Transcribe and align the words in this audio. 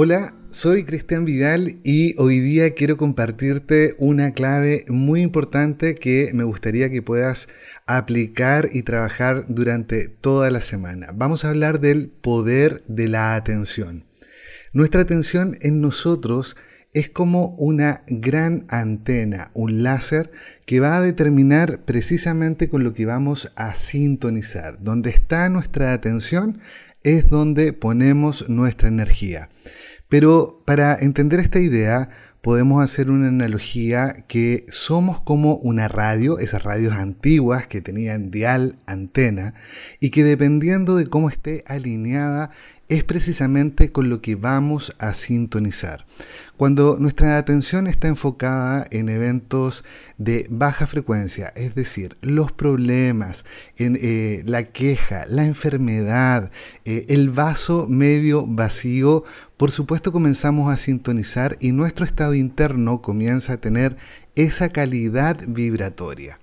Hola, 0.00 0.32
soy 0.48 0.84
Cristian 0.84 1.24
Vidal 1.24 1.80
y 1.82 2.14
hoy 2.18 2.38
día 2.38 2.72
quiero 2.74 2.96
compartirte 2.96 3.96
una 3.98 4.30
clave 4.30 4.84
muy 4.86 5.22
importante 5.22 5.96
que 5.96 6.30
me 6.34 6.44
gustaría 6.44 6.88
que 6.88 7.02
puedas 7.02 7.48
aplicar 7.84 8.68
y 8.72 8.84
trabajar 8.84 9.46
durante 9.48 10.06
toda 10.08 10.52
la 10.52 10.60
semana. 10.60 11.08
Vamos 11.12 11.44
a 11.44 11.48
hablar 11.48 11.80
del 11.80 12.10
poder 12.10 12.84
de 12.86 13.08
la 13.08 13.34
atención. 13.34 14.04
Nuestra 14.72 15.00
atención 15.00 15.58
en 15.62 15.80
nosotros 15.80 16.56
es 16.94 17.10
como 17.10 17.56
una 17.58 18.02
gran 18.06 18.66
antena, 18.68 19.50
un 19.52 19.82
láser 19.82 20.30
que 20.64 20.80
va 20.80 20.96
a 20.96 21.02
determinar 21.02 21.84
precisamente 21.84 22.68
con 22.68 22.84
lo 22.84 22.94
que 22.94 23.04
vamos 23.04 23.52
a 23.56 23.74
sintonizar. 23.74 24.80
Donde 24.80 25.10
está 25.10 25.48
nuestra 25.48 25.92
atención 25.92 26.60
es 27.02 27.30
donde 27.30 27.72
ponemos 27.72 28.48
nuestra 28.48 28.88
energía. 28.88 29.48
Pero 30.08 30.62
para 30.64 30.96
entender 30.96 31.40
esta 31.40 31.60
idea, 31.60 32.08
podemos 32.40 32.82
hacer 32.82 33.10
una 33.10 33.28
analogía 33.28 34.24
que 34.26 34.64
somos 34.68 35.20
como 35.20 35.56
una 35.56 35.88
radio, 35.88 36.38
esas 36.38 36.62
radios 36.62 36.94
antiguas 36.94 37.66
que 37.66 37.80
tenían 37.80 38.30
dial, 38.30 38.78
antena, 38.86 39.54
y 40.00 40.10
que 40.10 40.24
dependiendo 40.24 40.96
de 40.96 41.06
cómo 41.06 41.28
esté 41.28 41.64
alineada 41.66 42.50
es 42.88 43.04
precisamente 43.04 43.92
con 43.92 44.08
lo 44.08 44.20
que 44.22 44.34
vamos 44.34 44.94
a 44.98 45.12
sintonizar. 45.12 46.06
Cuando 46.56 46.96
nuestra 46.98 47.38
atención 47.38 47.86
está 47.86 48.08
enfocada 48.08 48.86
en 48.90 49.08
eventos 49.08 49.84
de 50.16 50.46
baja 50.50 50.86
frecuencia, 50.86 51.52
es 51.54 51.74
decir, 51.74 52.16
los 52.20 52.50
problemas, 52.50 53.44
en, 53.76 53.96
eh, 54.00 54.42
la 54.44 54.64
queja, 54.64 55.24
la 55.28 55.44
enfermedad, 55.44 56.50
eh, 56.84 57.06
el 57.08 57.30
vaso 57.30 57.86
medio 57.88 58.44
vacío, 58.46 59.22
por 59.56 59.70
supuesto 59.70 60.10
comenzamos 60.10 60.72
a 60.72 60.78
sintonizar 60.78 61.56
y 61.60 61.72
nuestro 61.72 62.04
estado 62.04 62.34
interno 62.34 63.02
comienza 63.02 63.54
a 63.54 63.60
tener 63.60 63.96
esa 64.38 64.68
calidad 64.68 65.36
vibratoria. 65.48 66.38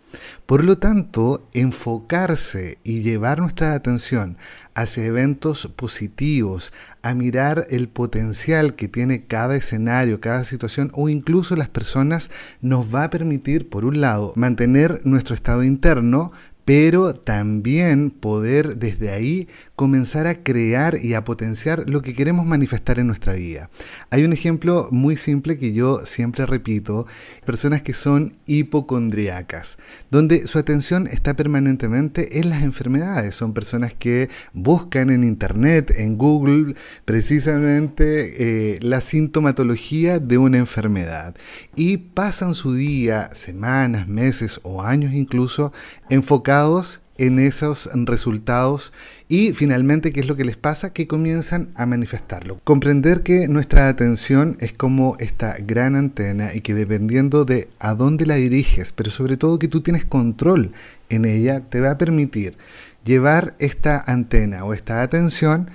Por 0.46 0.66
lo 0.66 0.78
tanto, 0.78 1.48
enfocarse 1.54 2.78
y 2.84 3.02
llevar 3.02 3.40
nuestra 3.40 3.74
atención 3.74 4.38
hacia 4.74 5.06
eventos 5.06 5.68
positivos, 5.78 6.74
a 7.02 7.14
mirar 7.14 7.68
el 7.70 7.88
potencial 7.88 8.76
que 8.76 8.90
tiene 8.90 9.24
cada 9.24 9.56
escenario, 9.56 10.20
cada 10.20 10.44
situación 10.44 10.92
o 10.94 11.08
incluso 11.08 11.56
las 11.56 11.70
personas, 11.70 12.30
nos 12.60 12.94
va 12.94 13.06
a 13.06 13.10
permitir, 13.10 13.70
por 13.70 13.86
un 13.86 14.02
lado, 14.02 14.34
mantener 14.36 15.00
nuestro 15.06 15.34
estado 15.34 15.64
interno, 15.64 16.34
pero 16.66 17.14
también 17.14 18.10
poder 18.12 18.78
desde 18.78 19.12
ahí 19.12 19.48
comenzar 19.76 20.26
a 20.28 20.44
crear 20.44 20.98
y 21.02 21.14
a 21.14 21.24
potenciar 21.24 21.90
lo 21.90 22.02
que 22.02 22.14
queremos 22.14 22.46
manifestar 22.46 23.00
en 23.00 23.08
nuestra 23.08 23.34
vida. 23.34 23.70
Hay 24.10 24.24
un 24.24 24.34
ejemplo 24.34 24.88
muy 24.92 25.16
simple 25.16 25.58
que 25.58 25.74
yo 25.74 26.00
siempre 26.06 26.46
repito, 26.46 27.06
personas 27.46 27.82
que 27.82 27.94
son 27.94 28.38
hipocondriacas, 28.46 29.78
donde 30.10 30.48
su 30.48 30.60
atención 30.60 31.08
está 31.08 31.36
permanentemente 31.36 32.40
en 32.40 32.50
las 32.50 32.64
enfermedades. 32.64 33.36
Son 33.36 33.54
personas 33.54 33.94
que 33.94 34.30
buscan 34.54 35.10
en 35.10 35.24
Internet, 35.24 35.94
en 35.96 36.18
Google, 36.18 36.76
precisamente 37.04 38.76
eh, 38.76 38.80
la 38.82 39.02
sintomatología 39.02 40.20
de 40.20 40.38
una 40.38 40.58
enfermedad 40.58 41.36
y 41.76 41.98
pasan 41.98 42.54
su 42.54 42.74
día, 42.74 43.30
semanas, 43.34 44.08
meses 44.08 44.60
o 44.64 44.82
años 44.82 45.14
incluso 45.14 45.74
enfocados 46.10 47.02
en 47.18 47.40
esos 47.40 47.90
resultados 47.94 48.94
y 49.28 49.54
finalmente, 49.54 50.14
¿qué 50.14 50.20
es 50.20 50.28
lo 50.28 50.36
que 50.36 50.46
les 50.46 50.58
pasa? 50.58 50.94
Que 50.94 51.08
comienzan 51.08 51.72
a 51.76 51.86
manifestarlo. 51.86 52.60
Comprender 52.64 53.24
que 53.24 53.48
nuestra 53.48 53.88
atención 53.88 54.58
es 54.60 54.74
como 54.74 55.16
esta 55.20 55.56
gran 55.60 55.96
antena 55.96 56.54
y 56.54 56.62
que 56.62 56.74
dependiendo 56.74 57.46
de 57.46 57.70
a 57.80 57.96
dónde 57.96 58.26
la 58.26 58.36
diriges, 58.36 58.92
pero 58.92 59.10
sobre 59.10 59.38
todo 59.38 59.60
que 59.60 59.68
tú 59.68 59.82
tienes 59.82 60.06
control 60.06 60.72
en 61.10 61.26
ella, 61.26 61.62
te 61.62 61.80
va 61.80 61.92
a 61.92 61.98
permitir 61.98 62.58
llevar 63.04 63.56
esta 63.60 64.04
antena 64.06 64.66
o 64.66 64.74
esta 64.74 65.02
atención 65.02 65.70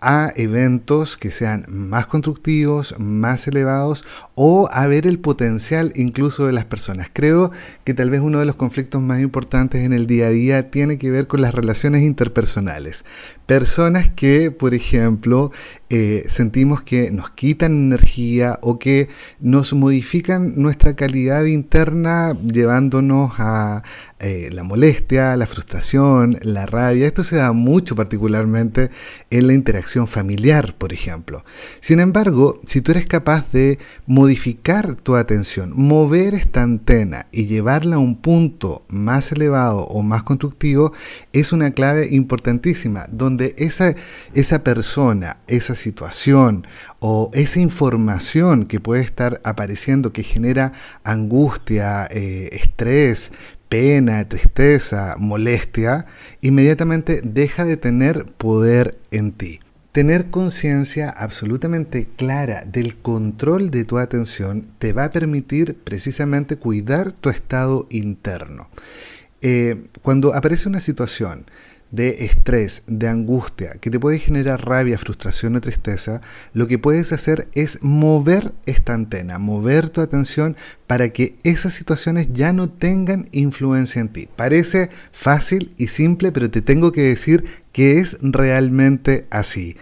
a 0.00 0.30
eventos 0.36 1.16
que 1.16 1.30
sean 1.30 1.64
más 1.68 2.06
constructivos, 2.06 2.94
más 2.98 3.48
elevados 3.48 4.04
o 4.38 4.68
a 4.70 4.86
ver 4.86 5.06
el 5.06 5.18
potencial 5.18 5.92
incluso 5.96 6.46
de 6.46 6.52
las 6.52 6.66
personas. 6.66 7.08
Creo 7.10 7.50
que 7.84 7.94
tal 7.94 8.10
vez 8.10 8.20
uno 8.20 8.38
de 8.38 8.44
los 8.44 8.54
conflictos 8.54 9.00
más 9.00 9.20
importantes 9.20 9.82
en 9.82 9.94
el 9.94 10.06
día 10.06 10.26
a 10.26 10.30
día 10.30 10.70
tiene 10.70 10.98
que 10.98 11.10
ver 11.10 11.26
con 11.26 11.40
las 11.40 11.54
relaciones 11.54 12.02
interpersonales. 12.02 13.06
Personas 13.46 14.10
que, 14.10 14.50
por 14.50 14.74
ejemplo, 14.74 15.52
eh, 15.88 16.24
sentimos 16.28 16.82
que 16.82 17.10
nos 17.10 17.30
quitan 17.30 17.72
energía 17.72 18.58
o 18.60 18.78
que 18.78 19.08
nos 19.40 19.72
modifican 19.72 20.52
nuestra 20.56 20.94
calidad 20.94 21.44
interna 21.44 22.36
llevándonos 22.42 23.32
a 23.38 23.84
eh, 24.18 24.50
la 24.52 24.64
molestia, 24.64 25.36
la 25.36 25.46
frustración, 25.46 26.38
la 26.42 26.66
rabia. 26.66 27.06
Esto 27.06 27.22
se 27.22 27.36
da 27.36 27.52
mucho 27.52 27.94
particularmente 27.94 28.90
en 29.30 29.46
la 29.46 29.54
interacción 29.54 30.06
familiar, 30.08 30.74
por 30.76 30.92
ejemplo. 30.92 31.44
Sin 31.80 32.00
embargo, 32.00 32.60
si 32.66 32.80
tú 32.80 32.92
eres 32.92 33.06
capaz 33.06 33.52
de 33.52 33.78
modificar 34.06 34.25
tu 35.02 35.16
atención, 35.16 35.72
mover 35.74 36.34
esta 36.34 36.62
antena 36.62 37.26
y 37.32 37.46
llevarla 37.46 37.96
a 37.96 37.98
un 38.00 38.16
punto 38.16 38.84
más 38.88 39.32
elevado 39.32 39.80
o 39.80 40.02
más 40.02 40.22
constructivo, 40.22 40.92
es 41.32 41.52
una 41.52 41.70
clave 41.70 42.08
importantísima, 42.10 43.06
donde 43.10 43.54
esa, 43.58 43.94
esa 44.34 44.64
persona, 44.64 45.38
esa 45.46 45.74
situación 45.74 46.66
o 46.98 47.30
esa 47.34 47.60
información 47.60 48.66
que 48.66 48.80
puede 48.80 49.02
estar 49.02 49.40
apareciendo 49.44 50.12
que 50.12 50.22
genera 50.22 50.72
angustia, 51.04 52.08
eh, 52.10 52.48
estrés, 52.52 53.32
pena, 53.68 54.28
tristeza, 54.28 55.16
molestia, 55.18 56.06
inmediatamente 56.40 57.20
deja 57.22 57.64
de 57.64 57.76
tener 57.76 58.26
poder 58.38 58.98
en 59.10 59.32
ti. 59.32 59.60
Tener 59.96 60.28
conciencia 60.28 61.08
absolutamente 61.08 62.06
clara 62.16 62.66
del 62.66 62.96
control 62.96 63.70
de 63.70 63.84
tu 63.84 63.96
atención 63.96 64.68
te 64.78 64.92
va 64.92 65.04
a 65.04 65.10
permitir 65.10 65.78
precisamente 65.84 66.58
cuidar 66.58 67.12
tu 67.12 67.30
estado 67.30 67.86
interno. 67.88 68.68
Eh, 69.40 69.86
cuando 70.02 70.34
aparece 70.34 70.68
una 70.68 70.80
situación 70.80 71.46
de 71.90 72.24
estrés, 72.24 72.82
de 72.86 73.08
angustia, 73.08 73.76
que 73.80 73.90
te 73.90 74.00
puede 74.00 74.18
generar 74.18 74.66
rabia, 74.66 74.98
frustración 74.98 75.56
o 75.56 75.60
tristeza, 75.60 76.20
lo 76.52 76.66
que 76.66 76.78
puedes 76.78 77.12
hacer 77.12 77.48
es 77.54 77.82
mover 77.82 78.52
esta 78.66 78.94
antena, 78.94 79.38
mover 79.38 79.90
tu 79.90 80.00
atención 80.00 80.56
para 80.86 81.10
que 81.10 81.36
esas 81.42 81.74
situaciones 81.74 82.32
ya 82.32 82.52
no 82.52 82.68
tengan 82.68 83.28
influencia 83.32 84.00
en 84.00 84.08
ti. 84.08 84.28
Parece 84.36 84.90
fácil 85.12 85.74
y 85.76 85.88
simple, 85.88 86.32
pero 86.32 86.50
te 86.50 86.62
tengo 86.62 86.92
que 86.92 87.02
decir 87.02 87.44
que 87.72 87.98
es 87.98 88.18
realmente 88.22 89.26
así. 89.28 89.76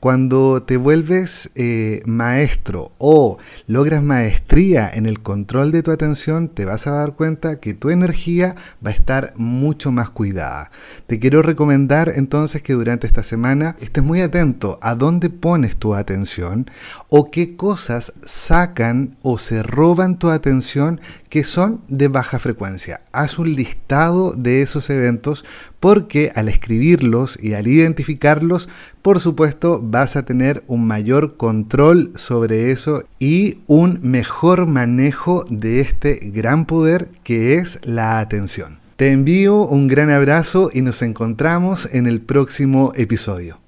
Cuando 0.00 0.62
te 0.62 0.76
vuelves 0.76 1.50
eh, 1.54 2.02
maestro 2.04 2.92
o 2.98 3.38
logras 3.66 4.02
maestría 4.02 4.88
en 4.92 5.06
el 5.06 5.22
control 5.22 5.72
de 5.72 5.82
tu 5.82 5.90
atención, 5.90 6.48
te 6.50 6.66
vas 6.66 6.86
a 6.86 6.92
dar 6.92 7.14
cuenta 7.14 7.58
que 7.58 7.72
tu 7.72 7.90
energía 7.90 8.54
va 8.84 8.90
a 8.90 8.94
estar 8.94 9.32
mucho 9.36 9.90
más 9.90 10.10
cuidada. 10.10 10.70
Te 11.06 11.18
quiero 11.18 11.42
recomendar 11.48 12.12
entonces 12.14 12.62
que 12.62 12.74
durante 12.74 13.06
esta 13.06 13.22
semana 13.22 13.74
estés 13.80 14.04
muy 14.04 14.20
atento 14.20 14.78
a 14.82 14.94
dónde 14.94 15.30
pones 15.30 15.76
tu 15.76 15.94
atención 15.94 16.70
o 17.08 17.30
qué 17.30 17.56
cosas 17.56 18.12
sacan 18.24 19.16
o 19.22 19.38
se 19.38 19.62
roban 19.62 20.18
tu 20.18 20.28
atención 20.28 21.00
que 21.28 21.44
son 21.44 21.82
de 21.88 22.08
baja 22.08 22.38
frecuencia. 22.38 23.00
Haz 23.12 23.38
un 23.38 23.54
listado 23.54 24.32
de 24.32 24.62
esos 24.62 24.88
eventos 24.90 25.44
porque 25.80 26.32
al 26.34 26.48
escribirlos 26.48 27.38
y 27.42 27.54
al 27.54 27.66
identificarlos, 27.66 28.68
por 29.02 29.20
supuesto, 29.20 29.80
vas 29.82 30.16
a 30.16 30.24
tener 30.24 30.64
un 30.66 30.86
mayor 30.86 31.36
control 31.36 32.12
sobre 32.14 32.70
eso 32.70 33.04
y 33.18 33.58
un 33.66 34.00
mejor 34.02 34.66
manejo 34.66 35.44
de 35.48 35.80
este 35.80 36.20
gran 36.32 36.66
poder 36.66 37.08
que 37.22 37.54
es 37.54 37.80
la 37.84 38.20
atención. 38.20 38.78
Te 38.98 39.12
envío 39.12 39.58
un 39.64 39.86
gran 39.86 40.10
abrazo 40.10 40.70
y 40.74 40.82
nos 40.82 41.02
encontramos 41.02 41.88
en 41.92 42.08
el 42.08 42.20
próximo 42.20 42.90
episodio. 42.96 43.60